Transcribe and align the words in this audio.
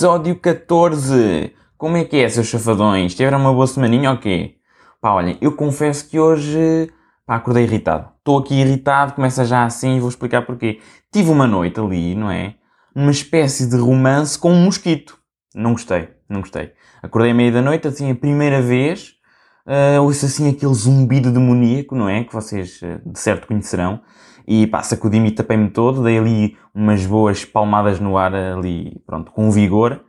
Episódio 0.00 0.34
14! 0.36 1.54
Como 1.76 1.94
é 1.98 2.04
que 2.06 2.16
é, 2.16 2.26
seus 2.26 2.46
chafadões? 2.46 3.14
Tiveram 3.14 3.38
uma 3.38 3.52
boa 3.52 3.66
semaninha 3.66 4.12
ou 4.12 4.16
quê? 4.16 4.54
Pá, 4.98 5.12
olhem, 5.12 5.36
eu 5.42 5.52
confesso 5.52 6.08
que 6.08 6.18
hoje, 6.18 6.90
pá, 7.26 7.36
acordei 7.36 7.64
irritado. 7.64 8.08
Estou 8.16 8.38
aqui 8.38 8.54
irritado, 8.54 9.12
começa 9.12 9.44
já 9.44 9.62
assim 9.62 9.98
e 9.98 10.00
vou 10.00 10.08
explicar 10.08 10.40
porquê. 10.46 10.80
Tive 11.12 11.30
uma 11.30 11.46
noite 11.46 11.78
ali, 11.78 12.14
não 12.14 12.30
é? 12.30 12.54
Uma 12.94 13.10
espécie 13.10 13.68
de 13.68 13.76
romance 13.76 14.38
com 14.38 14.50
um 14.50 14.64
mosquito. 14.64 15.18
Não 15.54 15.72
gostei, 15.72 16.08
não 16.30 16.40
gostei. 16.40 16.72
Acordei 17.02 17.32
à 17.32 17.34
meia 17.34 17.52
da 17.52 17.60
noite, 17.60 17.86
assim, 17.86 18.10
a 18.10 18.14
primeira 18.14 18.62
vez, 18.62 19.16
uh, 19.66 20.02
ouço 20.02 20.24
assim 20.24 20.48
aquele 20.48 20.72
zumbido 20.72 21.30
demoníaco, 21.30 21.94
não 21.94 22.08
é? 22.08 22.24
Que 22.24 22.32
vocês 22.32 22.80
uh, 22.80 23.02
de 23.04 23.18
certo 23.18 23.46
conhecerão. 23.46 24.00
E 24.52 24.66
pá, 24.66 24.82
sacudi-me 24.82 25.28
e 25.28 25.30
tapei-me 25.30 25.70
todo, 25.70 26.02
dei 26.02 26.18
ali 26.18 26.56
umas 26.74 27.06
boas 27.06 27.44
palmadas 27.44 28.00
no 28.00 28.18
ar 28.18 28.34
ali, 28.34 29.00
pronto, 29.06 29.30
com 29.30 29.48
vigor. 29.48 30.04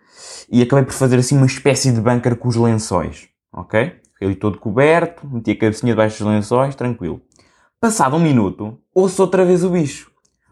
E 0.51 0.63
acabei 0.63 0.83
por 0.83 0.93
fazer 0.93 1.19
assim 1.19 1.37
uma 1.37 1.45
espécie 1.45 1.91
de 1.91 2.01
bunker 2.01 2.35
com 2.35 2.47
os 2.47 2.55
lençóis, 2.55 3.29
ok? 3.53 3.97
Fiquei 4.13 4.27
ali 4.27 4.35
todo 4.35 4.57
coberto, 4.57 5.27
meti 5.27 5.51
a 5.51 5.55
cabecinha 5.59 5.93
debaixo 5.93 6.23
dos 6.23 6.33
lençóis, 6.33 6.73
tranquilo. 6.73 7.21
Passado 7.79 8.15
um 8.15 8.19
minuto, 8.19 8.79
ouço 8.95 9.21
outra 9.21 9.45
vez 9.45 9.63
o 9.63 9.69
bicho. 9.69 10.09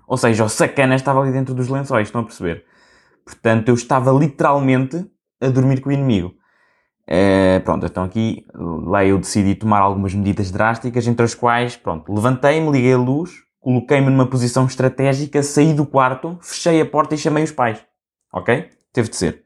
Ou 0.08 0.18
seja, 0.18 0.46
o 0.46 0.50
sacana 0.50 0.94
estava 0.94 1.20
ali 1.20 1.32
dentro 1.32 1.56
dos 1.56 1.68
lençóis, 1.68 2.10
estão 2.10 2.22
a 2.22 2.26
perceber? 2.26 2.66
Portanto, 3.26 3.70
eu 3.70 3.74
estava 3.74 4.12
literalmente 4.12 5.04
a 5.42 5.48
dormir 5.48 5.82
com 5.82 5.90
o 5.90 5.92
inimigo. 5.92 6.36
Uh, 7.08 7.60
pronto, 7.66 7.88
então 7.88 8.04
aqui, 8.04 8.46
lá 8.54 9.04
eu 9.04 9.18
decidi 9.18 9.56
tomar 9.56 9.80
algumas 9.80 10.14
medidas 10.14 10.52
drásticas, 10.52 11.08
entre 11.08 11.26
as 11.26 11.34
quais, 11.34 11.76
pronto, 11.76 12.14
levantei-me, 12.14 12.72
liguei 12.72 12.94
a 12.94 12.98
luz, 13.00 13.49
coloquei-me 13.70 14.10
numa 14.10 14.26
posição 14.26 14.66
estratégica, 14.66 15.44
saí 15.44 15.76
do 15.76 15.86
quarto, 15.86 16.40
fechei 16.42 16.82
a 16.82 16.86
porta 16.86 17.14
e 17.14 17.18
chamei 17.20 17.44
os 17.44 17.52
pais. 17.52 17.80
Ok? 18.34 18.68
Teve 18.92 19.10
de 19.10 19.16
ser. 19.16 19.44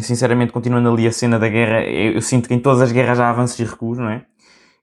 Sinceramente, 0.00 0.52
continuando 0.52 0.90
ali 0.90 1.06
a 1.06 1.12
cena 1.12 1.38
da 1.38 1.48
guerra, 1.48 1.84
eu, 1.84 2.14
eu, 2.14 2.22
sinto 2.22 2.48
que 2.48 2.54
em 2.54 2.58
todas 2.58 2.82
as 2.82 2.90
guerras 2.90 3.20
há 3.20 3.30
avanços 3.30 3.58
e 3.60 3.64
recuos, 3.64 3.98
não 3.98 4.10
é? 4.10 4.26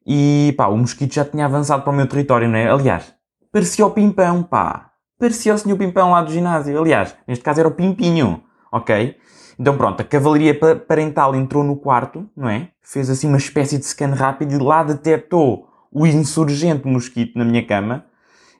E 0.06 0.54
pá, 0.58 0.68
o 0.68 0.78
mosquito 0.78 1.14
já 1.14 1.26
tinha 1.26 1.46
avançado 1.46 1.84
para 1.84 1.92
o 1.92 1.96
meu 1.96 2.08
território, 2.08 2.48
não 2.48 2.58
é? 2.58 2.70
Aliás, 2.70 3.14
parecia 3.52 3.86
o 3.86 3.92
Pimpão, 3.92 4.44
pá. 4.44 4.92
Parecia 5.20 5.54
o 5.54 5.58
senhor 5.58 5.78
Pimpão 5.78 6.12
lá 6.12 6.22
do 6.22 6.32
ginásio. 6.32 6.80
Aliás, 6.80 7.14
neste 7.28 7.44
caso 7.44 7.60
era 7.60 7.68
o 7.68 7.74
Pimpinho, 7.74 8.44
ok? 8.72 9.18
Então 9.60 9.76
pronto, 9.76 10.00
a 10.00 10.06
cavalaria 10.06 10.58
parental 10.88 11.36
entrou 11.36 11.66
no 11.66 11.76
quarto, 11.76 12.30
não 12.36 12.48
é? 12.48 12.70
Fez 12.82 13.10
assim 13.10 13.28
uma 13.28 13.38
espécie 13.38 13.78
de 13.78 13.86
scan 13.86 14.14
rápido 14.14 14.54
e 14.54 14.58
lá 14.58 14.84
detectou 14.84 15.67
o 15.92 16.06
insurgente 16.06 16.88
mosquito 16.88 17.38
na 17.38 17.46
minha 17.46 17.66
cama 17.66 18.06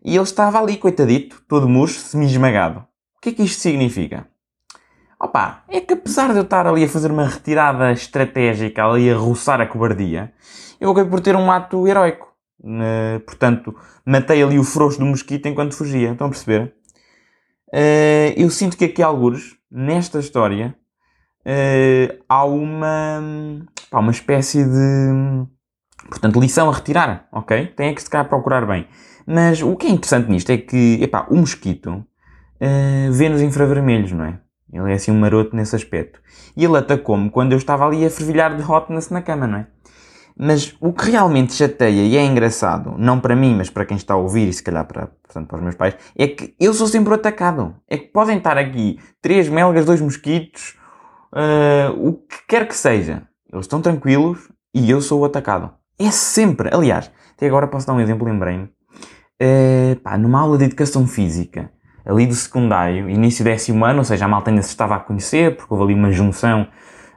e 0.04 0.16
ele 0.16 0.24
estava 0.24 0.60
ali, 0.60 0.78
coitadito, 0.78 1.42
todo 1.48 1.68
murcho, 1.68 2.00
semi-esmagado. 2.00 2.80
O 3.18 3.22
que 3.22 3.30
é 3.30 3.34
que 3.34 3.44
isto 3.44 3.62
significa? 3.62 4.28
Opa, 5.20 5.64
é 5.68 5.82
que 5.82 5.94
apesar 5.94 6.32
de 6.32 6.38
eu 6.38 6.44
estar 6.44 6.68
ali 6.68 6.84
a 6.84 6.90
fazer 6.90 7.12
uma 7.12 7.26
retirada 7.26 7.92
estratégica, 7.92 8.86
ali 8.86 9.10
a 9.10 9.18
roçar 9.18 9.60
a 9.60 9.66
cobardia, 9.66 10.32
eu 10.80 10.92
acabei 10.92 11.10
por 11.10 11.20
ter 11.20 11.36
um 11.36 11.52
ato 11.52 11.88
heroico. 11.88 12.28
Portanto, 13.26 13.76
matei 14.06 14.42
ali 14.44 14.60
o 14.60 14.64
frouxo 14.64 15.00
do 15.00 15.06
mosquito 15.06 15.48
enquanto 15.48 15.76
fugia. 15.76 16.12
Estão 16.12 16.28
a 16.28 16.30
perceber? 16.30 16.74
Uh, 17.74 18.32
eu 18.38 18.50
sinto 18.50 18.78
que 18.78 18.86
aqui, 18.86 19.04
alguns, 19.04 19.58
nesta 19.70 20.20
história, 20.20 20.76
uh, 21.42 22.24
há 22.30 22.46
uma, 22.46 23.66
pá, 23.90 24.00
uma 24.00 24.12
espécie 24.12 24.64
de 24.64 25.48
Portanto, 26.10 26.40
lição 26.40 26.70
a 26.70 26.74
retirar, 26.74 27.28
ok? 27.32 27.68
Tem 27.68 27.90
é 27.90 27.94
que 27.94 28.02
se 28.02 28.10
cá 28.10 28.24
procurar 28.24 28.66
bem. 28.66 28.88
Mas 29.26 29.62
o 29.62 29.76
que 29.76 29.88
é 29.88 29.90
interessante 29.90 30.30
nisto 30.30 30.50
é 30.52 30.58
que, 30.58 31.00
epá, 31.02 31.28
o 31.30 31.36
mosquito 31.36 31.92
uh, 31.92 33.12
vê 33.12 33.28
nos 33.28 33.42
infravermelhos, 33.42 34.12
não 34.12 34.26
é? 34.26 34.40
Ele 34.72 34.92
é 34.92 34.96
assim 34.96 35.12
um 35.12 35.20
maroto 35.20 35.56
nesse 35.56 35.76
aspecto. 35.76 36.22
E 36.56 36.64
ele 36.64 36.78
atacou-me 36.78 37.30
quando 37.30 37.52
eu 37.52 37.58
estava 37.58 37.86
ali 37.86 38.06
a 38.06 38.10
fervilhar 38.10 38.56
de 38.56 38.64
hotness 38.64 39.10
na 39.10 39.22
cama, 39.22 39.48
não 39.48 39.60
é? 39.60 39.68
Mas 40.40 40.76
o 40.80 40.94
que 40.94 41.10
realmente 41.10 41.54
chateia 41.54 42.04
e 42.04 42.16
é 42.16 42.24
engraçado, 42.24 42.94
não 42.98 43.20
para 43.20 43.36
mim, 43.36 43.56
mas 43.56 43.72
para 43.72 43.86
quem 43.86 43.98
está 43.98 44.14
a 44.14 44.18
ouvir 44.18 44.48
e 44.48 44.54
se 44.54 44.62
calhar 44.62 44.86
para, 44.86 45.08
portanto, 45.08 45.48
para 45.48 45.58
os 45.58 45.64
meus 45.64 45.76
pais, 45.76 45.98
é 46.16 46.28
que 46.28 46.54
eu 46.60 46.74
sou 46.74 46.86
sempre 46.86 47.14
atacado. 47.14 47.76
É 47.88 47.98
que 47.98 48.08
podem 48.08 48.38
estar 48.38 48.56
aqui 48.56 49.00
três 49.20 49.50
melgas, 49.50 49.86
dois 49.86 50.00
mosquitos, 50.00 50.78
uh, 51.34 52.08
o 52.08 52.14
que 52.14 52.38
quer 52.48 52.68
que 52.68 52.76
seja. 52.76 53.24
Eles 53.52 53.66
estão 53.66 53.82
tranquilos 53.82 54.48
e 54.74 54.90
eu 54.90 55.02
sou 55.02 55.22
o 55.22 55.26
atacado. 55.26 55.72
É 56.00 56.12
sempre. 56.12 56.70
Aliás, 56.74 57.12
até 57.36 57.48
agora 57.48 57.68
posso 57.68 57.88
dar 57.88 57.94
um 57.94 58.00
exemplo, 58.00 58.28
lembrei-me. 58.28 58.70
Uh, 59.42 59.96
pá, 60.02 60.18
numa 60.18 60.40
aula 60.40 60.58
de 60.58 60.66
educação 60.66 61.08
física, 61.08 61.72
ali 62.06 62.26
do 62.26 62.34
secundário, 62.34 63.10
início 63.10 63.44
décimo 63.44 63.86
ano, 63.86 64.00
ou 64.00 64.06
seja, 64.06 64.26
a 64.26 64.28
malta 64.28 64.50
ainda 64.50 64.62
se 64.62 64.70
estava 64.70 64.96
a 64.96 65.00
conhecer, 65.00 65.56
porque 65.56 65.74
houve 65.74 65.86
ali 65.86 65.94
uma 65.94 66.12
junção 66.12 66.68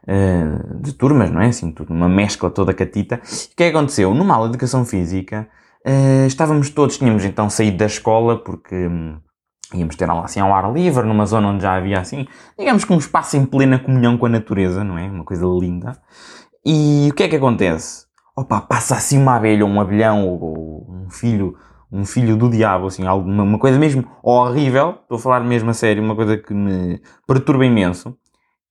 uh, 0.05 0.81
de 0.83 0.93
turmas, 0.93 1.31
não 1.31 1.41
é? 1.41 1.47
Assim, 1.47 1.71
tudo, 1.71 1.93
uma 1.93 2.09
mescla 2.09 2.51
toda 2.51 2.75
catita. 2.75 3.17
O 3.17 3.57
que 3.57 3.65
é 3.65 3.71
que 3.71 3.77
aconteceu? 3.77 4.15
Numa 4.15 4.35
aula 4.35 4.49
de 4.49 4.53
educação 4.53 4.85
física, 4.85 5.49
uh, 5.87 6.27
estávamos 6.27 6.71
todos, 6.71 6.99
tínhamos 6.99 7.25
então 7.25 7.49
saído 7.49 7.79
da 7.79 7.87
escola, 7.87 8.43
porque 8.43 8.75
hum, 8.75 9.19
íamos 9.75 9.97
ter 9.97 10.09
aula 10.11 10.25
assim 10.25 10.41
ao 10.41 10.53
ar 10.53 10.73
livre, 10.73 11.07
numa 11.07 11.27
zona 11.27 11.49
onde 11.49 11.63
já 11.63 11.75
havia 11.75 12.01
assim, 12.01 12.27
digamos 12.59 12.85
que 12.85 12.93
um 12.93 12.99
espaço 12.99 13.37
em 13.37 13.45
plena 13.45 13.79
comunhão 13.79 14.19
com 14.19 14.27
a 14.27 14.31
natureza, 14.31 14.83
não 14.83 14.99
é? 14.99 15.09
Uma 15.09 15.25
coisa 15.25 15.47
linda. 15.47 15.99
E 16.65 17.09
o 17.11 17.15
que 17.15 17.23
é 17.23 17.29
que 17.29 17.37
acontece? 17.37 18.10
Opa, 18.41 18.61
passa 18.61 18.95
assim 18.95 19.19
uma 19.19 19.37
abelha 19.37 19.65
ou 19.65 19.71
um 19.71 19.81
abelhão 19.81 20.27
ou, 20.27 20.87
um 20.89 21.11
filho, 21.11 21.57
um 21.91 22.05
filho 22.05 22.37
do 22.37 22.49
diabo, 22.49 22.87
assim, 22.87 23.07
alguma, 23.07 23.43
uma 23.43 23.59
coisa 23.59 23.79
mesmo 23.79 24.05
horrível, 24.23 24.99
estou 25.03 25.17
a 25.17 25.21
falar 25.21 25.41
mesmo 25.41 25.71
a 25.71 25.75
sério, 25.75 26.03
uma 26.03 26.17
coisa 26.17 26.37
que 26.37 26.55
me 26.55 27.01
perturba 27.27 27.65
imenso. 27.65 28.17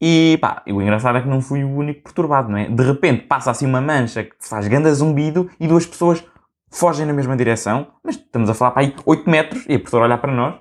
E 0.01 0.37
pá, 0.41 0.63
o 0.65 0.81
engraçado 0.81 1.17
é 1.17 1.21
que 1.21 1.27
não 1.27 1.41
fui 1.41 1.63
o 1.63 1.69
único 1.69 2.03
perturbado, 2.03 2.49
não 2.49 2.57
é? 2.57 2.69
De 2.69 2.83
repente 2.83 3.23
passa 3.23 3.51
assim 3.51 3.65
uma 3.65 3.81
mancha 3.81 4.23
que 4.23 4.35
faz 4.39 4.67
grande 4.67 4.91
zumbido 4.93 5.49
e 5.59 5.67
duas 5.67 5.85
pessoas 5.85 6.23
fogem 6.71 7.05
na 7.05 7.11
mesma 7.11 7.35
direção, 7.35 7.87
mas 8.03 8.15
estamos 8.15 8.49
a 8.49 8.53
falar 8.53 8.71
para 8.71 8.83
aí 8.83 8.95
8 9.05 9.29
metros 9.29 9.65
e 9.67 9.75
a 9.75 9.79
professora 9.79 10.05
olhar 10.05 10.17
para 10.19 10.31
nós 10.31 10.55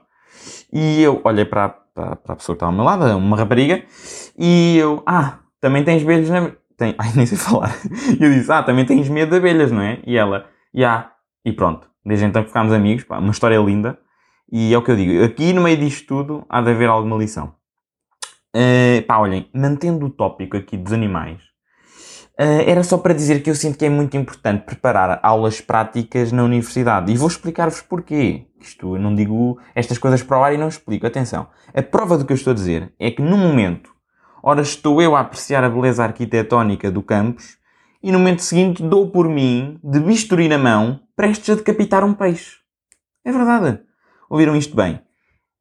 e 0.73 1.03
eu 1.03 1.21
olhei 1.23 1.45
para, 1.45 1.69
para, 1.95 2.17
para 2.17 2.33
a 2.33 2.37
pessoa 2.37 2.55
que 2.55 2.65
estava 2.65 2.73
ao 2.73 2.77
meu 2.77 2.85
lado, 2.85 3.17
uma 3.17 3.37
rapariga, 3.37 3.83
e 4.37 4.77
eu, 4.77 5.03
ah, 5.07 5.39
também 5.61 5.85
tens 5.85 6.03
beijos 6.03 6.31
na 6.31 6.53
tem... 6.79 6.95
Ai, 6.97 7.13
nem 7.15 7.27
sei 7.27 7.37
falar. 7.37 7.77
E 8.19 8.25
eu 8.25 8.33
disse, 8.33 8.51
ah, 8.51 8.63
também 8.63 8.87
tens 8.87 9.09
medo 9.11 9.31
de 9.31 9.37
abelhas, 9.37 9.71
não 9.71 9.83
é? 9.83 10.01
E 10.07 10.17
ela, 10.17 10.47
já. 10.73 10.81
Yeah. 10.81 11.13
E 11.45 11.53
pronto. 11.53 11.89
Desde 12.05 12.25
então 12.25 12.45
ficámos 12.45 12.73
amigos, 12.73 13.05
pá, 13.05 13.19
uma 13.19 13.33
história 13.33 13.59
linda. 13.59 13.99
E 14.51 14.73
é 14.73 14.79
o 14.79 14.83
que 14.83 14.91
eu 14.91 14.97
digo. 14.97 15.23
Aqui 15.25 15.53
no 15.53 15.63
meio 15.63 15.77
disto 15.77 16.07
tudo 16.07 16.47
há 16.49 16.63
de 16.63 16.71
haver 16.71 16.89
alguma 16.89 17.17
lição. 17.17 17.55
Uh, 18.57 19.03
pá, 19.07 19.19
olhem, 19.19 19.49
mantendo 19.53 20.07
o 20.07 20.11
tópico 20.11 20.57
aqui 20.57 20.79
dos 20.79 20.93
animais, 20.95 21.39
uh, 22.41 22.65
era 22.67 22.83
só 22.83 22.97
para 22.97 23.13
dizer 23.13 23.43
que 23.43 23.51
eu 23.51 23.55
sinto 23.55 23.77
que 23.77 23.85
é 23.85 23.91
muito 23.91 24.17
importante 24.17 24.65
preparar 24.65 25.21
aulas 25.23 25.61
práticas 25.61 26.33
na 26.33 26.45
universidade. 26.45 27.13
E 27.13 27.17
vou 27.17 27.29
explicar-vos 27.29 27.83
porquê. 27.83 28.47
Isto, 28.59 28.97
eu 28.97 29.03
não 29.03 29.15
digo 29.15 29.61
estas 29.75 29.99
coisas 29.99 30.23
para 30.23 30.39
o 30.39 30.43
ar 30.43 30.55
e 30.55 30.57
não 30.57 30.69
explico. 30.69 31.07
Atenção. 31.07 31.49
A 31.75 31.83
prova 31.83 32.17
do 32.17 32.25
que 32.25 32.33
eu 32.33 32.37
estou 32.37 32.53
a 32.53 32.55
dizer 32.55 32.93
é 32.99 33.11
que 33.11 33.21
no 33.21 33.37
momento 33.37 33.91
Ora, 34.51 34.63
estou 34.63 35.03
eu 35.03 35.15
a 35.15 35.21
apreciar 35.21 35.63
a 35.63 35.69
beleza 35.69 36.03
arquitetónica 36.03 36.91
do 36.91 37.03
campus 37.03 37.59
e 38.03 38.11
no 38.11 38.19
momento 38.19 38.41
seguinte 38.41 38.83
dou 38.83 39.11
por 39.11 39.29
mim, 39.29 39.79
de 39.85 40.01
bisturi 40.01 40.49
na 40.49 40.57
mão, 40.57 41.01
prestes 41.15 41.51
a 41.51 41.55
decapitar 41.55 42.03
um 42.03 42.15
peixe. 42.15 42.57
É 43.27 43.31
verdade. 43.31 43.79
Ouviram 44.31 44.57
isto 44.57 44.75
bem? 44.75 45.03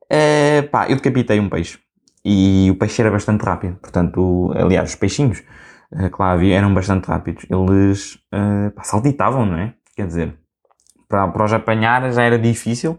Uh, 0.05 0.69
pá, 0.71 0.87
eu 0.87 0.95
decapitei 0.95 1.38
um 1.38 1.50
peixe. 1.50 1.77
E 2.23 2.69
o 2.71 2.75
peixe 2.75 3.01
era 3.01 3.12
bastante 3.12 3.44
rápido. 3.44 3.75
Portanto, 3.75 4.53
aliás, 4.56 4.91
os 4.91 4.95
peixinhos 4.95 5.44
uh, 5.91 6.09
que 6.09 6.21
lá 6.21 6.31
havia 6.31 6.56
eram 6.56 6.73
bastante 6.73 7.07
rápidos. 7.07 7.45
Eles 7.50 8.15
uh, 8.33 8.71
pá, 8.73 8.83
saltitavam, 8.83 9.45
não 9.45 9.57
é? 9.57 9.73
Quer 9.97 10.07
dizer, 10.07 10.39
para, 11.09 11.27
para 11.27 11.44
os 11.44 11.51
apanhar 11.51 12.09
já 12.13 12.23
era 12.23 12.39
difícil 12.39 12.97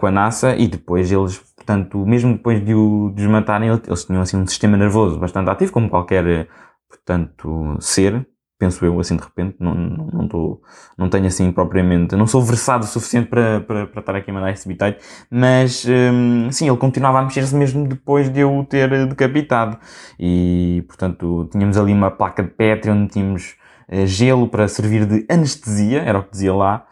com 0.00 0.06
a 0.06 0.10
NASA 0.10 0.56
e 0.56 0.66
depois 0.66 1.12
eles 1.12 1.47
Portanto, 1.68 1.98
mesmo 2.06 2.32
depois 2.32 2.64
de, 2.64 2.72
o, 2.72 3.12
de 3.14 3.26
os 3.26 3.30
matarem, 3.30 3.68
eles 3.68 4.04
tinham 4.06 4.22
assim 4.22 4.38
um 4.38 4.46
sistema 4.46 4.74
nervoso 4.74 5.18
bastante 5.18 5.50
ativo, 5.50 5.70
como 5.70 5.90
qualquer, 5.90 6.48
portanto, 6.88 7.76
ser, 7.78 8.26
penso 8.58 8.82
eu, 8.86 8.98
assim 8.98 9.16
de 9.16 9.22
repente, 9.22 9.56
não, 9.60 9.74
não, 9.74 10.06
não, 10.06 10.28
tô, 10.28 10.62
não 10.96 11.10
tenho 11.10 11.26
assim 11.26 11.52
propriamente, 11.52 12.16
não 12.16 12.26
sou 12.26 12.42
versado 12.42 12.84
o 12.84 12.86
suficiente 12.86 13.28
para, 13.28 13.60
para, 13.60 13.86
para 13.86 14.00
estar 14.00 14.16
aqui 14.16 14.30
a 14.30 14.34
mandar 14.34 14.50
esse 14.50 14.66
bitite, 14.66 14.96
mas 15.30 15.84
hum, 15.86 16.50
sim, 16.50 16.66
ele 16.68 16.78
continuava 16.78 17.18
a 17.18 17.22
mexer-se 17.22 17.54
mesmo 17.54 17.86
depois 17.86 18.30
de 18.30 18.40
eu 18.40 18.60
o 18.60 18.64
ter 18.64 19.06
decapitado. 19.06 19.78
E, 20.18 20.82
portanto, 20.88 21.50
tínhamos 21.52 21.76
ali 21.76 21.92
uma 21.92 22.10
placa 22.10 22.42
de 22.42 22.48
Petri 22.48 22.90
onde 22.90 23.12
tínhamos 23.12 23.56
uh, 23.92 24.06
gelo 24.06 24.48
para 24.48 24.66
servir 24.68 25.04
de 25.04 25.26
anestesia, 25.30 26.00
era 26.00 26.18
o 26.18 26.24
que 26.24 26.30
dizia 26.30 26.54
lá. 26.54 26.86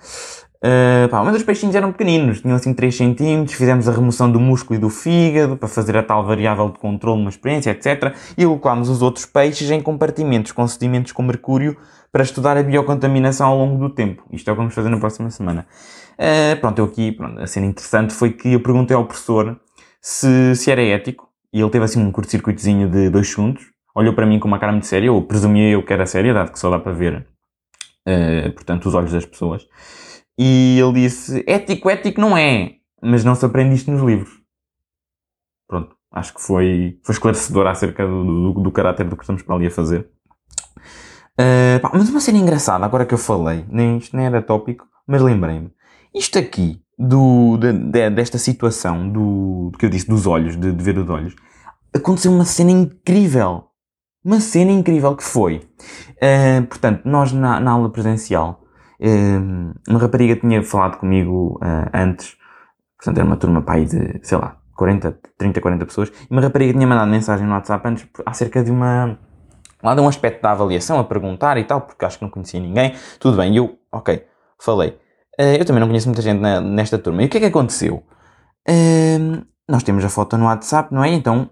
Uh, 0.66 1.08
pá, 1.08 1.22
mas 1.22 1.36
os 1.36 1.44
peixinhos 1.44 1.76
eram 1.76 1.92
pequeninos, 1.92 2.40
tinham 2.40 2.56
assim 2.56 2.74
3 2.74 2.96
cm, 2.96 3.46
fizemos 3.46 3.88
a 3.88 3.92
remoção 3.92 4.32
do 4.32 4.40
músculo 4.40 4.76
e 4.76 4.80
do 4.80 4.90
fígado 4.90 5.56
para 5.56 5.68
fazer 5.68 5.96
a 5.96 6.02
tal 6.02 6.26
variável 6.26 6.70
de 6.70 6.78
controle, 6.78 7.20
uma 7.20 7.30
experiência, 7.30 7.70
etc. 7.70 8.16
E 8.36 8.44
colocámos 8.44 8.88
os 8.88 9.00
outros 9.00 9.26
peixes 9.26 9.70
em 9.70 9.80
compartimentos 9.80 10.50
com 10.50 10.66
sedimentos 10.66 11.12
com 11.12 11.22
mercúrio 11.22 11.76
para 12.10 12.24
estudar 12.24 12.56
a 12.56 12.64
biocontaminação 12.64 13.48
ao 13.48 13.58
longo 13.58 13.78
do 13.78 13.94
tempo. 13.94 14.24
Isto 14.32 14.48
é 14.48 14.52
o 14.52 14.56
que 14.56 14.58
vamos 14.58 14.74
fazer 14.74 14.88
na 14.88 14.98
próxima 14.98 15.30
semana. 15.30 15.66
Uh, 16.14 16.58
pronto, 16.60 16.78
eu 16.80 16.86
aqui, 16.86 17.12
pronto, 17.12 17.40
a 17.40 17.46
cena 17.46 17.66
interessante 17.66 18.12
foi 18.12 18.32
que 18.32 18.54
eu 18.54 18.60
perguntei 18.60 18.96
ao 18.96 19.04
professor 19.04 19.60
se, 20.00 20.56
se 20.56 20.70
era 20.70 20.82
ético. 20.82 21.28
E 21.52 21.60
ele 21.60 21.70
teve 21.70 21.84
assim 21.84 22.02
um 22.02 22.10
curto-circuitozinho 22.10 22.90
de 22.90 23.08
dois 23.08 23.28
segundos. 23.28 23.64
Olhou 23.94 24.14
para 24.14 24.26
mim 24.26 24.40
com 24.40 24.48
uma 24.48 24.58
cara 24.58 24.72
muito 24.72 24.86
séria, 24.86 25.12
ou 25.12 25.22
presumia 25.22 25.70
eu 25.70 25.82
que 25.82 25.92
era 25.92 26.06
séria, 26.06 26.34
dado 26.34 26.50
que 26.50 26.58
só 26.58 26.69
dá 26.70 26.78
para 26.78 26.92
ver, 26.92 27.24
uh, 28.08 28.52
portanto, 28.52 28.86
os 28.86 28.94
olhos 28.94 29.12
das 29.12 29.24
pessoas. 29.24 29.64
E 30.38 30.78
ele 30.78 30.92
disse: 31.02 31.42
ético, 31.46 31.88
ético 31.88 32.20
não 32.20 32.36
é, 32.36 32.76
mas 33.02 33.24
não 33.24 33.34
se 33.34 33.44
aprende 33.44 33.74
isto 33.74 33.90
nos 33.90 34.02
livros. 34.02 34.30
Pronto, 35.68 35.96
acho 36.12 36.34
que 36.34 36.40
foi, 36.40 36.98
foi 37.02 37.12
esclarecedor 37.14 37.66
acerca 37.66 38.06
do, 38.06 38.52
do, 38.52 38.60
do 38.60 38.72
caráter 38.72 39.08
do 39.08 39.16
que 39.16 39.22
estamos 39.22 39.42
para 39.42 39.54
ali 39.54 39.66
a 39.66 39.70
fazer. 39.70 40.10
Uh, 41.38 41.78
pá, 41.80 41.90
mas 41.92 42.08
uma 42.08 42.20
cena 42.20 42.38
engraçada, 42.38 42.84
agora 42.84 43.04
que 43.04 43.12
eu 43.12 43.18
falei, 43.18 43.64
nem, 43.68 43.98
isto 43.98 44.16
nem 44.16 44.24
era 44.24 44.40
tópico, 44.40 44.86
mas 45.06 45.20
lembrei-me. 45.20 45.70
Isto 46.14 46.38
aqui, 46.38 46.80
do, 46.98 47.58
de, 47.58 47.72
de, 47.72 48.10
desta 48.10 48.38
situação, 48.38 49.06
do, 49.10 49.70
do, 49.70 49.78
que 49.78 49.84
eu 49.84 49.90
disse, 49.90 50.08
dos 50.08 50.26
olhos, 50.26 50.56
de, 50.56 50.72
de 50.72 50.82
ver 50.82 50.96
os 50.98 51.08
olhos, 51.10 51.36
aconteceu 51.94 52.32
uma 52.32 52.44
cena 52.44 52.70
incrível. 52.70 53.64
Uma 54.24 54.40
cena 54.40 54.72
incrível 54.72 55.14
que 55.14 55.22
foi. 55.22 55.68
Uh, 56.16 56.66
portanto, 56.66 57.02
nós 57.04 57.32
na, 57.32 57.60
na 57.60 57.70
aula 57.70 57.90
presencial, 57.90 58.64
uma 59.88 59.98
rapariga 59.98 60.37
tinha 60.37 60.62
falado 60.62 60.98
comigo 60.98 61.58
uh, 61.62 61.90
antes, 61.93 62.37
portanto 62.96 63.19
era 63.19 63.26
uma 63.26 63.37
turma 63.37 63.62
pai 63.62 63.84
de, 63.84 64.20
sei 64.22 64.38
lá, 64.38 64.56
40, 64.76 65.19
30, 65.38 65.60
40 65.60 65.87
pessoas, 65.87 66.08
e 66.08 66.32
uma 66.32 66.40
rapariga 66.40 66.72
tinha 66.72 66.87
mandado 66.87 67.10
mensagem 67.10 67.46
no 67.46 67.52
WhatsApp 67.52 67.88
antes 67.88 68.08
acerca 68.25 68.62
de 68.62 68.70
uma. 68.70 69.19
lá 69.82 69.94
de 69.94 70.00
um 70.00 70.08
aspecto 70.08 70.43
da 70.43 70.52
avaliação, 70.52 70.98
a 70.98 71.04
perguntar 71.04 71.56
e 71.58 71.64
tal, 71.64 71.81
porque 71.81 72.04
acho 72.04 72.19
que 72.19 72.25
não 72.25 72.31
conhecia 72.31 72.60
ninguém. 72.60 72.94
Tudo 73.19 73.37
bem, 73.37 73.54
e 73.54 73.56
eu, 73.56 73.78
ok, 73.90 74.25
falei. 74.58 74.98
eu 75.38 75.64
também 75.64 75.81
não 75.81 75.88
conheço 75.88 76.08
muita 76.08 76.22
gente 76.22 76.40
na, 76.40 76.60
nesta 76.60 76.98
turma. 76.98 77.22
E 77.22 77.26
o 77.26 77.28
que 77.28 77.38
é 77.38 77.40
que 77.40 77.46
aconteceu? 77.46 78.02
nós 79.69 79.82
temos 79.82 80.04
a 80.04 80.08
foto 80.08 80.37
no 80.37 80.46
WhatsApp, 80.46 80.93
não 80.93 81.04
é? 81.04 81.08
Então 81.10 81.50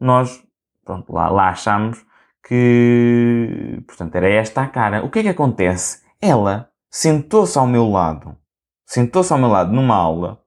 nós 0.00 0.42
pronto, 0.84 1.12
lá, 1.12 1.28
lá 1.28 1.48
achamos 1.48 2.04
que, 2.46 3.82
portanto, 3.86 4.14
era 4.16 4.28
esta 4.28 4.62
a 4.62 4.68
cara. 4.68 5.04
O 5.04 5.10
que 5.10 5.20
é 5.20 5.22
que 5.22 5.28
acontece? 5.28 6.01
Ela 6.24 6.68
sentou-se 6.88 7.58
ao 7.58 7.66
meu 7.66 7.90
lado, 7.90 8.36
sentou-se 8.86 9.32
ao 9.32 9.38
meu 9.40 9.48
lado 9.48 9.72
numa 9.72 9.96
aula, 9.96 10.38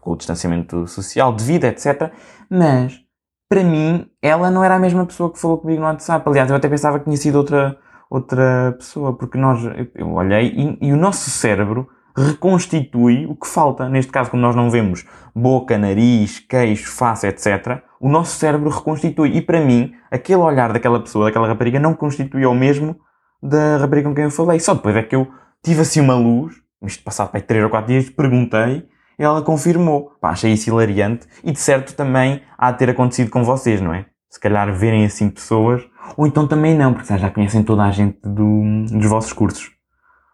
com 0.00 0.12
o 0.12 0.16
distanciamento 0.16 0.86
social, 0.86 1.34
de 1.34 1.42
vida, 1.42 1.66
etc. 1.66 2.12
Mas, 2.48 3.00
para 3.48 3.64
mim, 3.64 4.06
ela 4.22 4.48
não 4.48 4.62
era 4.62 4.76
a 4.76 4.78
mesma 4.78 5.04
pessoa 5.04 5.32
que 5.32 5.40
falou 5.40 5.58
comigo 5.58 5.80
no 5.80 5.88
WhatsApp. 5.88 6.28
Aliás, 6.28 6.48
eu 6.48 6.56
até 6.56 6.68
pensava 6.68 7.00
que 7.00 7.06
tinha 7.06 7.16
sido 7.16 7.36
outra, 7.36 7.76
outra 8.08 8.76
pessoa, 8.78 9.16
porque 9.16 9.36
nós, 9.36 9.60
eu 9.96 10.12
olhei 10.12 10.54
e, 10.54 10.88
e 10.88 10.92
o 10.92 10.96
nosso 10.96 11.28
cérebro 11.30 11.88
reconstitui 12.16 13.26
o 13.26 13.34
que 13.34 13.48
falta. 13.48 13.88
Neste 13.88 14.12
caso, 14.12 14.30
como 14.30 14.40
nós 14.40 14.54
não 14.54 14.70
vemos 14.70 15.04
boca, 15.34 15.76
nariz, 15.76 16.38
queixo, 16.38 16.92
face, 16.92 17.26
etc., 17.26 17.82
o 17.98 18.08
nosso 18.08 18.36
cérebro 18.36 18.70
reconstitui. 18.70 19.36
E 19.36 19.42
para 19.42 19.60
mim, 19.60 19.92
aquele 20.12 20.38
olhar 20.38 20.72
daquela 20.72 21.00
pessoa, 21.00 21.24
daquela 21.24 21.48
rapariga, 21.48 21.80
não 21.80 21.94
constitui 21.94 22.46
o 22.46 22.54
mesmo 22.54 22.96
da 23.44 23.76
rapariga 23.76 24.08
com 24.08 24.14
quem 24.14 24.24
eu 24.24 24.30
falei. 24.30 24.58
Só 24.58 24.74
depois 24.74 24.96
é 24.96 25.02
que 25.02 25.14
eu 25.14 25.30
tive 25.62 25.82
assim 25.82 26.00
uma 26.00 26.14
luz, 26.14 26.54
isto 26.82 27.04
passado 27.04 27.30
para 27.30 27.40
3 27.40 27.64
ou 27.64 27.70
4 27.70 27.86
dias, 27.86 28.10
perguntei 28.10 28.88
e 29.18 29.22
ela 29.22 29.42
confirmou. 29.42 30.12
Pá, 30.20 30.30
achei 30.30 30.52
isso 30.52 30.70
hilariante 30.70 31.26
e 31.44 31.52
de 31.52 31.60
certo 31.60 31.94
também 31.94 32.42
há 32.56 32.72
de 32.72 32.78
ter 32.78 32.90
acontecido 32.90 33.30
com 33.30 33.44
vocês, 33.44 33.80
não 33.80 33.92
é? 33.92 34.06
Se 34.30 34.40
calhar 34.40 34.72
verem 34.74 35.04
assim 35.04 35.28
pessoas, 35.28 35.82
ou 36.16 36.26
então 36.26 36.48
também 36.48 36.76
não, 36.76 36.92
porque 36.92 37.16
já 37.16 37.30
conhecem 37.30 37.62
toda 37.62 37.84
a 37.84 37.90
gente 37.90 38.18
do, 38.22 38.86
dos 38.90 39.06
vossos 39.06 39.32
cursos. 39.32 39.70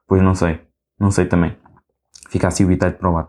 Pois 0.07 0.23
não 0.23 0.35
sei, 0.35 0.61
não 0.99 1.11
sei 1.11 1.27
também. 1.27 1.55
Fica 2.31 2.49
assim 2.49 2.65
o 2.65 2.69
bitite 2.69 2.97
para 2.97 3.11
o 3.11 3.13
lado. 3.13 3.29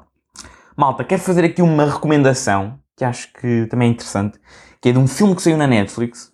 Malta, 0.77 1.03
quero 1.03 1.21
fazer 1.21 1.43
aqui 1.43 1.61
uma 1.61 1.85
recomendação 1.85 2.79
que 2.95 3.03
acho 3.03 3.33
que 3.33 3.65
também 3.65 3.89
é 3.89 3.91
interessante, 3.91 4.39
que 4.79 4.89
é 4.89 4.91
de 4.91 4.97
um 4.97 5.07
filme 5.07 5.35
que 5.35 5.41
saiu 5.41 5.57
na 5.57 5.67
Netflix 5.67 6.30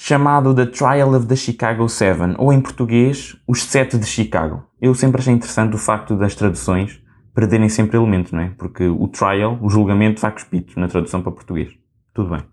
chamado 0.00 0.54
The 0.54 0.66
Trial 0.66 1.12
of 1.12 1.26
the 1.26 1.34
Chicago 1.34 1.88
Seven, 1.88 2.36
ou 2.38 2.52
em 2.52 2.60
português, 2.60 3.36
Os 3.48 3.64
Sete 3.64 3.98
de 3.98 4.06
Chicago. 4.06 4.62
Eu 4.80 4.94
sempre 4.94 5.20
achei 5.20 5.34
interessante 5.34 5.74
o 5.74 5.78
facto 5.78 6.16
das 6.16 6.36
traduções 6.36 7.02
perderem 7.34 7.68
sempre 7.68 7.96
elementos, 7.96 8.30
não 8.30 8.40
é? 8.40 8.52
Porque 8.56 8.86
o 8.86 9.08
trial, 9.08 9.58
o 9.60 9.68
julgamento, 9.68 10.24
os 10.24 10.44
pitos 10.44 10.76
na 10.76 10.86
tradução 10.86 11.20
para 11.20 11.32
português. 11.32 11.70
Tudo 12.14 12.30
bem. 12.30 12.44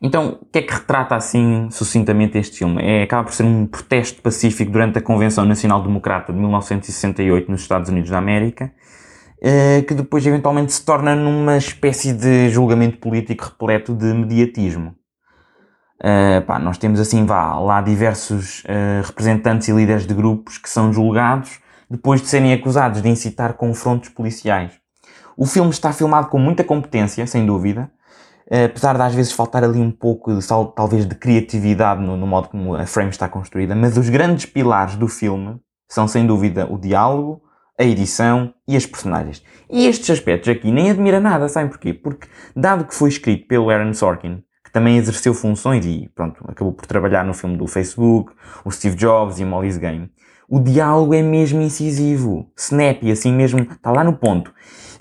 Então, 0.00 0.38
o 0.40 0.46
que 0.46 0.60
é 0.60 0.62
que 0.62 0.72
retrata 0.72 1.16
assim 1.16 1.68
sucintamente 1.68 2.38
este 2.38 2.58
filme? 2.58 2.80
É, 2.80 3.02
acaba 3.02 3.24
por 3.24 3.32
ser 3.32 3.42
um 3.42 3.66
protesto 3.66 4.22
pacífico 4.22 4.70
durante 4.70 4.98
a 4.98 5.02
Convenção 5.02 5.44
Nacional 5.44 5.82
Democrata 5.82 6.32
de 6.32 6.38
1968 6.38 7.50
nos 7.50 7.62
Estados 7.62 7.90
Unidos 7.90 8.10
da 8.10 8.18
América, 8.18 8.72
eh, 9.42 9.82
que 9.82 9.94
depois 9.94 10.24
eventualmente 10.24 10.72
se 10.72 10.84
torna 10.84 11.16
numa 11.16 11.56
espécie 11.56 12.12
de 12.12 12.48
julgamento 12.50 12.98
político 12.98 13.46
repleto 13.46 13.92
de 13.94 14.06
mediatismo. 14.14 14.94
Uh, 15.98 16.44
pá, 16.44 16.58
nós 16.58 16.76
temos 16.76 17.00
assim, 17.00 17.24
vá, 17.24 17.58
lá 17.58 17.80
diversos 17.80 18.62
uh, 18.64 19.06
representantes 19.06 19.68
e 19.68 19.72
líderes 19.72 20.06
de 20.06 20.12
grupos 20.12 20.58
que 20.58 20.68
são 20.68 20.92
julgados 20.92 21.58
depois 21.88 22.20
de 22.20 22.28
serem 22.28 22.52
acusados 22.52 23.00
de 23.00 23.08
incitar 23.08 23.54
confrontos 23.54 24.10
policiais. 24.10 24.72
O 25.36 25.46
filme 25.46 25.70
está 25.70 25.92
filmado 25.92 26.28
com 26.28 26.38
muita 26.38 26.64
competência, 26.64 27.26
sem 27.26 27.46
dúvida, 27.46 27.90
apesar 28.64 28.96
de 28.96 29.02
às 29.02 29.14
vezes 29.14 29.32
faltar 29.32 29.62
ali 29.62 29.78
um 29.78 29.90
pouco, 29.90 30.34
de, 30.34 30.46
talvez, 30.74 31.06
de 31.06 31.14
criatividade 31.14 32.02
no, 32.02 32.16
no, 32.16 32.26
modo 32.26 32.48
como 32.48 32.74
a 32.74 32.86
frame 32.86 33.10
está 33.10 33.28
construída, 33.28 33.74
mas 33.74 33.96
os 33.96 34.08
grandes 34.08 34.46
pilares 34.46 34.96
do 34.96 35.06
filme 35.06 35.60
são, 35.88 36.08
sem 36.08 36.26
dúvida, 36.26 36.66
o 36.70 36.78
diálogo, 36.78 37.42
a 37.78 37.84
edição 37.84 38.54
e 38.66 38.76
as 38.76 38.86
personagens. 38.86 39.42
E 39.70 39.86
estes 39.86 40.10
aspectos 40.10 40.48
aqui 40.48 40.72
nem 40.72 40.90
admira 40.90 41.20
nada, 41.20 41.48
sabem 41.48 41.68
porquê? 41.68 41.92
Porque, 41.92 42.26
dado 42.54 42.84
que 42.84 42.94
foi 42.94 43.10
escrito 43.10 43.46
pelo 43.46 43.70
Aaron 43.70 43.92
Sorkin, 43.92 44.42
também 44.76 44.98
exerceu 44.98 45.32
funções 45.32 45.86
e, 45.86 46.06
pronto, 46.14 46.44
acabou 46.46 46.70
por 46.70 46.84
trabalhar 46.84 47.24
no 47.24 47.32
filme 47.32 47.56
do 47.56 47.66
Facebook, 47.66 48.34
o 48.62 48.70
Steve 48.70 48.94
Jobs 48.94 49.40
e 49.40 49.44
Molly's 49.44 49.78
Game, 49.78 50.10
o 50.46 50.60
diálogo 50.60 51.14
é 51.14 51.22
mesmo 51.22 51.62
incisivo, 51.62 52.46
snappy, 52.54 53.10
assim 53.10 53.32
mesmo, 53.32 53.60
está 53.60 53.90
lá 53.90 54.04
no 54.04 54.12
ponto. 54.12 54.52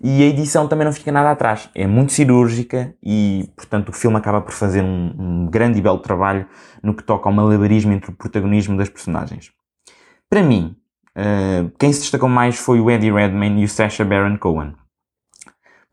E 0.01 0.23
a 0.23 0.27
edição 0.27 0.65
também 0.69 0.85
não 0.85 0.93
fica 0.93 1.11
nada 1.11 1.29
atrás. 1.29 1.69
É 1.75 1.85
muito 1.85 2.13
cirúrgica 2.13 2.95
e, 3.03 3.49
portanto, 3.53 3.89
o 3.89 3.91
filme 3.91 4.15
acaba 4.15 4.39
por 4.39 4.53
fazer 4.53 4.81
um, 4.81 5.13
um 5.19 5.47
grande 5.47 5.77
e 5.77 5.81
belo 5.81 5.99
trabalho 5.99 6.47
no 6.81 6.93
que 6.93 7.03
toca 7.03 7.27
ao 7.27 7.35
malabarismo 7.35 7.91
entre 7.91 8.11
o 8.11 8.13
protagonismo 8.13 8.77
das 8.77 8.87
personagens. 8.87 9.51
Para 10.29 10.41
mim, 10.41 10.73
uh, 11.17 11.69
quem 11.77 11.91
se 11.91 11.99
destacou 11.99 12.29
mais 12.29 12.55
foi 12.55 12.79
o 12.79 12.89
Eddie 12.89 13.11
Redmayne 13.11 13.61
e 13.61 13.65
o 13.65 13.69
Sacha 13.69 14.05
Baron 14.05 14.37
Cohen. 14.37 14.73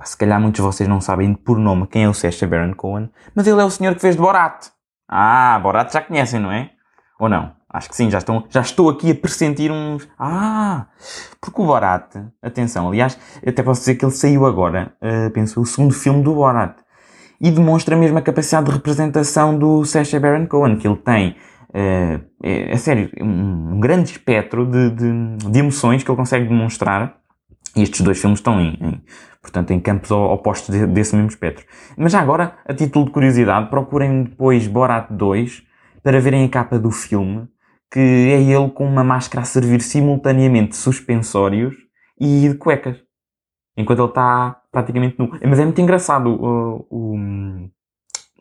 Se 0.05 0.17
calhar 0.17 0.41
muitos 0.41 0.59
de 0.59 0.63
vocês 0.63 0.89
não 0.89 1.01
sabem 1.01 1.35
por 1.35 1.59
nome 1.59 1.87
quem 1.87 2.05
é 2.05 2.09
o 2.09 2.15
Sacha 2.15 2.47
Baron 2.47 2.75
Cohen, 2.75 3.11
mas 3.35 3.47
ele 3.47 3.61
é 3.61 3.65
o 3.65 3.71
senhor 3.71 3.95
que 3.95 4.01
fez 4.01 4.17
de 4.17 4.23
Borat. 4.23 4.69
Ah, 5.09 5.59
Borat 5.63 5.93
já 5.93 6.01
conhecem, 6.01 6.41
não 6.41 6.51
é? 6.51 6.71
Ou 7.21 7.29
não? 7.29 7.53
Acho 7.73 7.89
que 7.89 7.97
sim, 7.97 8.11
já, 8.11 8.19
estão, 8.19 8.45
já 8.51 8.61
estou 8.61 8.91
aqui 8.91 9.11
a 9.11 9.15
pressentir 9.15 9.71
uns. 9.73 10.07
Ah! 10.19 10.87
Porque 11.41 11.61
o 11.61 11.65
Borat, 11.65 12.17
atenção, 12.43 12.89
aliás, 12.89 13.19
até 13.47 13.63
posso 13.63 13.81
dizer 13.81 13.95
que 13.95 14.05
ele 14.05 14.13
saiu 14.13 14.45
agora, 14.45 14.93
uh, 15.01 15.31
penso, 15.31 15.61
o 15.61 15.65
segundo 15.65 15.95
filme 15.95 16.23
do 16.23 16.35
Borat. 16.35 16.77
E 17.41 17.51
demonstra 17.51 17.97
mesmo 17.97 18.19
a 18.19 18.23
capacidade 18.23 18.67
de 18.67 18.73
representação 18.73 19.59
do 19.59 19.85
Sacha 19.87 20.21
Baron 20.21 20.47
Cohen, 20.47 20.77
que 20.77 20.87
ele 20.87 20.97
tem, 20.97 21.31
uh, 21.71 22.23
é, 22.43 22.73
é, 22.73 22.77
sério, 22.77 23.11
um, 23.21 23.75
um 23.75 23.81
grande 23.81 24.11
espectro 24.11 24.67
de, 24.67 24.91
de, 24.91 25.37
de, 25.51 25.59
emoções 25.59 26.03
que 26.03 26.11
ele 26.11 26.17
consegue 26.17 26.47
demonstrar. 26.47 27.22
E 27.75 27.83
estes 27.83 28.01
dois 28.01 28.21
filmes 28.21 28.39
estão 28.39 28.61
em, 28.61 28.75
em 28.81 29.03
portanto, 29.41 29.71
em 29.71 29.81
campos 29.81 30.11
opostos 30.11 30.75
de, 30.75 30.87
desse 30.87 31.15
mesmo 31.15 31.31
espectro. 31.31 31.65
Mas 31.97 32.13
já 32.13 32.21
agora, 32.21 32.57
a 32.67 32.75
título 32.75 33.07
de 33.07 33.13
curiosidade, 33.13 33.71
procurem 33.71 34.25
depois 34.25 34.67
Borat 34.67 35.11
2 35.11 35.63
para 36.03 36.21
verem 36.21 36.45
a 36.45 36.49
capa 36.49 36.79
do 36.79 36.91
filme 36.91 37.49
que 37.93 38.01
é 38.01 38.41
ele 38.41 38.71
com 38.71 38.87
uma 38.87 39.05
máscara 39.05 39.43
a 39.43 39.45
servir 39.45 39.83
simultaneamente 39.83 40.75
suspensórios 40.75 41.77
e 42.19 42.49
de 42.49 42.55
cuecas. 42.55 42.97
Enquanto 43.77 43.99
ele 43.99 44.09
está 44.09 44.63
praticamente 44.73 45.17
nu. 45.19 45.31
Mas 45.47 45.59
é 45.59 45.65
muito 45.65 45.81
engraçado 45.81 46.29
o, 46.29 46.87
o 46.91 47.69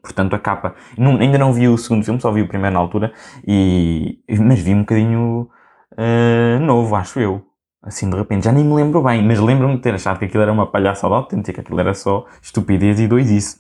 portanto, 0.02 0.34
a 0.34 0.40
capa. 0.40 0.74
Não, 0.98 1.18
ainda 1.18 1.38
não 1.38 1.52
vi 1.52 1.68
o 1.68 1.78
segundo 1.78 2.06
filme, 2.06 2.22
só 2.22 2.32
vi 2.32 2.42
o 2.42 2.48
primeiro 2.48 2.74
na 2.74 2.80
altura, 2.80 3.14
e, 3.46 4.24
mas 4.40 4.60
vi 4.60 4.74
um 4.74 4.80
bocadinho 4.80 5.50
uh, 5.94 6.60
novo, 6.62 6.96
acho 6.96 7.20
eu. 7.20 7.46
Assim, 7.84 8.10
de 8.10 8.16
repente, 8.16 8.46
já 8.46 8.52
nem 8.52 8.64
me 8.64 8.76
lembro 8.76 9.02
bem, 9.02 9.24
mas 9.26 9.40
lembro-me 9.40 9.76
de 9.76 9.82
ter 9.82 9.96
achado 9.96 10.20
que 10.20 10.26
aquilo 10.26 10.44
era 10.44 10.52
uma 10.52 10.68
palhaçada 10.68 11.16
autêntica, 11.16 11.54
que 11.54 11.60
aquilo 11.62 11.80
era 11.80 11.94
só 11.96 12.28
estupidez 12.42 13.00
e 13.00 13.08
doidice. 13.08 13.60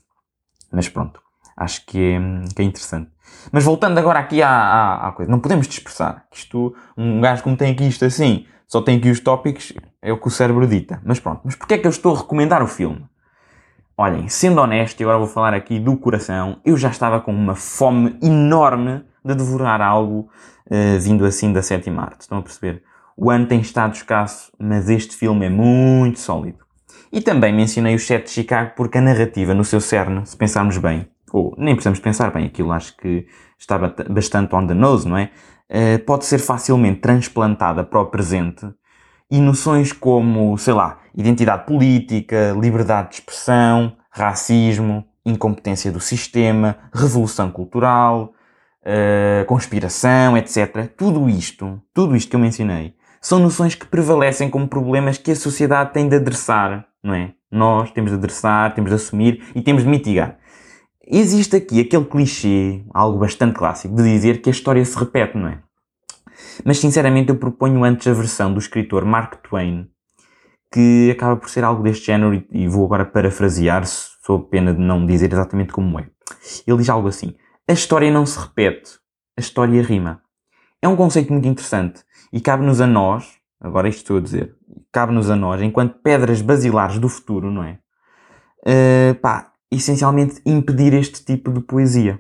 Mas 0.71 0.87
pronto, 0.87 1.19
acho 1.57 1.83
que 1.85 1.97
é, 1.99 2.19
que 2.55 2.61
é 2.61 2.65
interessante. 2.65 3.09
Mas 3.51 3.63
voltando 3.63 3.97
agora 3.97 4.19
aqui 4.19 4.41
à, 4.43 4.49
à, 4.49 5.07
à, 5.07 5.11
coisa, 5.11 5.31
não 5.31 5.39
podemos 5.39 5.67
dispersar. 5.67 6.25
Isto, 6.31 6.75
um 6.95 7.19
gajo 7.19 7.41
como 7.41 7.57
tem 7.57 7.71
aqui 7.71 7.87
isto 7.87 8.05
assim, 8.05 8.45
só 8.67 8.81
tem 8.81 8.97
aqui 8.97 9.09
os 9.09 9.19
tópicos, 9.19 9.73
é 10.01 10.13
o 10.13 10.19
que 10.19 10.27
o 10.27 10.31
cérebro 10.31 10.67
dita. 10.67 11.01
Mas 11.03 11.19
pronto, 11.19 11.41
mas 11.43 11.55
porquê 11.55 11.73
é 11.73 11.77
que 11.79 11.87
eu 11.87 11.91
estou 11.91 12.15
a 12.15 12.19
recomendar 12.19 12.61
o 12.61 12.67
filme? 12.67 13.03
Olhem, 13.97 14.27
sendo 14.29 14.61
honesto, 14.61 14.99
e 14.99 15.03
agora 15.03 15.17
vou 15.17 15.27
falar 15.27 15.53
aqui 15.53 15.79
do 15.79 15.97
coração, 15.97 16.59
eu 16.63 16.77
já 16.77 16.89
estava 16.89 17.19
com 17.19 17.33
uma 17.33 17.55
fome 17.55 18.17
enorme 18.21 19.03
de 19.23 19.35
devorar 19.35 19.81
algo 19.81 20.29
uh, 20.67 20.99
vindo 20.99 21.25
assim 21.25 21.51
da 21.51 21.61
sétima 21.61 22.03
arte. 22.03 22.21
Estão 22.21 22.37
a 22.37 22.41
perceber? 22.41 22.83
O 23.17 23.29
ano 23.29 23.45
tem 23.45 23.59
estado 23.59 23.93
escasso, 23.93 24.51
mas 24.57 24.89
este 24.89 25.15
filme 25.15 25.45
é 25.45 25.49
muito 25.49 26.19
sólido. 26.19 26.59
E 27.11 27.21
também 27.21 27.53
mencionei 27.53 27.93
o 27.93 27.99
7 27.99 28.25
de 28.25 28.31
Chicago 28.31 28.71
porque 28.75 28.97
a 28.97 29.01
narrativa, 29.01 29.53
no 29.53 29.65
seu 29.65 29.81
cerne, 29.81 30.25
se 30.25 30.37
pensarmos 30.37 30.77
bem, 30.77 31.07
ou 31.31 31.53
nem 31.57 31.75
precisamos 31.75 31.99
pensar 31.99 32.31
bem, 32.31 32.45
aquilo 32.45 32.71
acho 32.71 32.95
que 32.95 33.27
está 33.57 33.77
bastante 34.09 34.55
on 34.55 34.65
the 34.65 34.73
nose, 34.73 35.07
não 35.07 35.17
é? 35.17 35.29
Uh, 35.69 35.99
pode 36.05 36.25
ser 36.25 36.39
facilmente 36.39 36.99
transplantada 36.99 37.83
para 37.83 37.99
o 37.99 38.05
presente 38.05 38.67
e 39.29 39.39
noções 39.39 39.93
como, 39.93 40.57
sei 40.57 40.73
lá, 40.73 40.99
identidade 41.15 41.65
política, 41.65 42.53
liberdade 42.59 43.09
de 43.09 43.15
expressão, 43.15 43.95
racismo, 44.09 45.05
incompetência 45.25 45.91
do 45.91 45.99
sistema, 45.99 46.77
revolução 46.93 47.49
cultural, 47.49 48.33
uh, 48.83 49.45
conspiração, 49.45 50.37
etc. 50.37 50.87
Tudo 50.97 51.29
isto, 51.29 51.81
tudo 51.93 52.15
isto 52.15 52.29
que 52.29 52.35
eu 52.35 52.39
mencionei, 52.39 52.93
são 53.21 53.39
noções 53.39 53.75
que 53.75 53.85
prevalecem 53.85 54.49
como 54.49 54.67
problemas 54.67 55.19
que 55.19 55.31
a 55.31 55.35
sociedade 55.35 55.93
tem 55.93 56.09
de 56.09 56.15
adressar, 56.15 56.87
não 57.03 57.13
é? 57.13 57.35
Nós 57.51 57.91
temos 57.91 58.09
de 58.09 58.17
adressar, 58.17 58.73
temos 58.73 58.89
de 58.89 58.95
assumir 58.95 59.43
e 59.53 59.61
temos 59.61 59.83
de 59.83 59.89
mitigar. 59.89 60.39
Existe 61.05 61.55
aqui 61.55 61.81
aquele 61.81 62.05
clichê, 62.05 62.83
algo 62.91 63.19
bastante 63.19 63.53
clássico, 63.53 63.95
de 63.95 64.03
dizer 64.03 64.41
que 64.41 64.49
a 64.49 64.51
história 64.51 64.83
se 64.83 64.97
repete, 64.97 65.37
não 65.37 65.49
é? 65.49 65.59
Mas 66.65 66.79
sinceramente 66.79 67.29
eu 67.29 67.35
proponho 67.35 67.83
antes 67.83 68.07
a 68.07 68.13
versão 68.13 68.51
do 68.51 68.59
escritor 68.59 69.05
Mark 69.05 69.35
Twain, 69.43 69.87
que 70.73 71.11
acaba 71.11 71.35
por 71.35 71.49
ser 71.49 71.63
algo 71.63 71.83
deste 71.83 72.07
género 72.07 72.43
e 72.49 72.67
vou 72.67 72.85
agora 72.85 73.05
parafrasear, 73.05 73.85
sou 73.85 74.39
pena 74.39 74.73
de 74.73 74.79
não 74.79 75.05
dizer 75.05 75.31
exatamente 75.31 75.73
como 75.73 75.99
é. 75.99 76.07
Ele 76.65 76.77
diz 76.77 76.89
algo 76.89 77.07
assim: 77.07 77.35
A 77.67 77.73
história 77.73 78.09
não 78.09 78.25
se 78.25 78.39
repete, 78.39 78.91
a 79.37 79.41
história 79.41 79.83
rima. 79.83 80.21
É 80.81 80.87
um 80.87 80.95
conceito 80.95 81.31
muito 81.31 81.47
interessante 81.47 82.03
e 82.31 82.39
cabe-nos 82.39 82.81
a 82.81 82.87
nós, 82.87 83.27
agora 83.59 83.89
isto 83.89 83.99
estou 83.99 84.17
a 84.17 84.21
dizer, 84.21 84.55
cabe-nos 84.91 85.29
a 85.29 85.35
nós, 85.35 85.61
enquanto 85.61 85.99
pedras 86.01 86.41
basilares 86.41 86.99
do 86.99 87.09
futuro, 87.09 87.51
não 87.51 87.63
é? 87.63 87.79
Uh, 88.61 89.15
pá, 89.21 89.51
essencialmente 89.71 90.41
impedir 90.45 90.93
este 90.93 91.23
tipo 91.23 91.51
de 91.51 91.61
poesia. 91.61 92.19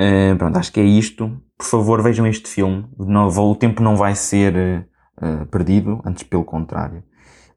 Uh, 0.00 0.36
pronto, 0.36 0.58
acho 0.58 0.72
que 0.72 0.80
é 0.80 0.84
isto. 0.84 1.40
Por 1.56 1.66
favor, 1.66 2.02
vejam 2.02 2.26
este 2.26 2.48
filme. 2.48 2.86
Novo, 2.98 3.50
o 3.50 3.56
tempo 3.56 3.82
não 3.82 3.96
vai 3.96 4.14
ser 4.14 4.86
uh, 5.22 5.46
perdido, 5.46 6.02
antes 6.04 6.22
pelo 6.24 6.44
contrário. 6.44 7.02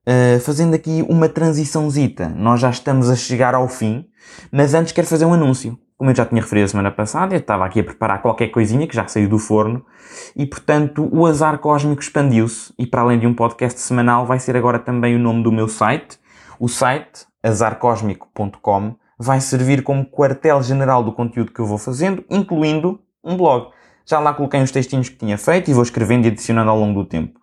Uh, 0.08 0.40
fazendo 0.40 0.74
aqui 0.74 1.06
uma 1.10 1.28
transiçãozita. 1.28 2.30
Nós 2.30 2.62
já 2.62 2.70
estamos 2.70 3.10
a 3.10 3.16
chegar 3.16 3.54
ao 3.54 3.68
fim, 3.68 4.06
mas 4.52 4.74
antes 4.74 4.94
quero 4.94 5.08
fazer 5.08 5.26
um 5.26 5.34
anúncio. 5.34 5.78
Como 6.00 6.12
eu 6.12 6.16
já 6.16 6.26
tinha 6.26 6.42
referido 6.42 6.64
a 6.64 6.70
semana 6.70 6.92
passada, 6.92 7.36
eu 7.36 7.40
estava 7.40 7.66
aqui 7.66 7.82
a 7.82 7.84
preparar 7.84 8.22
qualquer 8.22 8.48
coisinha 8.48 8.88
que 8.88 8.96
já 8.96 9.06
saiu 9.06 9.28
do 9.28 9.38
forno 9.38 9.86
e, 10.34 10.46
portanto, 10.46 11.10
o 11.12 11.26
Azar 11.26 11.60
Cósmico 11.60 12.02
expandiu-se 12.02 12.74
e, 12.80 12.88
para 12.88 13.02
além 13.02 13.20
de 13.20 13.28
um 13.28 13.34
podcast 13.34 13.78
semanal, 13.82 14.26
vai 14.26 14.40
ser 14.40 14.56
agora 14.56 14.80
também 14.80 15.18
o 15.18 15.20
nome 15.20 15.44
do 15.44 15.52
meu 15.52 15.68
site. 15.68 16.18
O 16.58 16.70
site, 16.70 17.26
azarcósmico.com, 17.44 18.96
vai 19.20 19.42
servir 19.42 19.84
como 19.84 20.06
quartel-general 20.06 21.04
do 21.04 21.12
conteúdo 21.12 21.52
que 21.52 21.60
eu 21.60 21.66
vou 21.66 21.78
fazendo, 21.78 22.24
incluindo 22.30 23.02
um 23.22 23.36
blog. 23.36 23.68
Já 24.06 24.20
lá 24.20 24.34
coloquei 24.34 24.62
uns 24.62 24.72
textinhos 24.72 25.10
que 25.10 25.18
tinha 25.18 25.38
feito 25.38 25.70
e 25.70 25.74
vou 25.74 25.84
escrevendo 25.84 26.24
e 26.24 26.30
adicionando 26.30 26.72
ao 26.72 26.80
longo 26.80 27.04
do 27.04 27.10
tempo. 27.10 27.38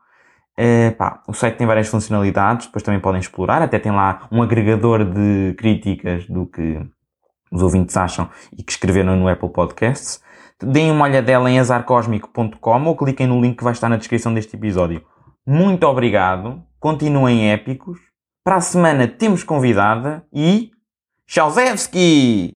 Pá, 0.97 1.23
o 1.29 1.35
site 1.35 1.59
tem 1.59 1.67
várias 1.67 1.89
funcionalidades, 1.89 2.69
depois 2.69 2.83
também 2.83 3.01
podem 3.01 3.21
explorar, 3.21 3.61
até 3.61 3.79
tem 3.79 3.93
lá 3.93 4.27
um 4.33 4.43
agregador 4.43 5.05
de 5.05 5.55
críticas 5.59 6.27
do 6.27 6.47
que 6.47 6.81
os 7.51 7.63
ouvintes 7.63 7.97
acham 7.97 8.29
e 8.57 8.63
que 8.63 8.73
escreveram 8.73 9.17
no 9.17 9.29
Apple 9.29 9.51
Podcasts. 9.51 10.21
Deem 10.61 10.91
uma 10.91 11.05
olhadela 11.05 11.51
em 11.51 11.59
azarcosmico.com 11.59 12.85
ou 12.85 12.97
cliquem 12.97 13.27
no 13.27 13.41
link 13.41 13.59
que 13.59 13.65
vai 13.65 13.73
estar 13.73 13.89
na 13.89 13.97
descrição 13.97 14.33
deste 14.33 14.57
episódio. 14.57 15.05
Muito 15.47 15.85
obrigado, 15.85 16.63
continuem 16.81 17.53
épicos. 17.53 17.99
Para 18.45 18.57
a 18.57 18.61
semana 18.61 19.07
temos 19.07 19.45
convidada 19.45 20.25
e. 20.33 20.71
Chałzewski! 21.27 22.56